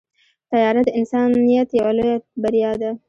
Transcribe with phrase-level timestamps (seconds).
[0.49, 2.91] طیاره د انسانیت یوه لویه بریا ده.